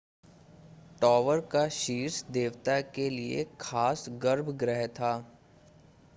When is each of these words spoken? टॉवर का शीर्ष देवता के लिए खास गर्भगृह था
टॉवर 1.01 1.39
का 1.51 1.67
शीर्ष 1.71 2.21
देवता 2.31 2.79
के 2.95 3.09
लिए 3.09 3.45
खास 3.61 4.05
गर्भगृह 4.23 4.85
था 4.89 5.15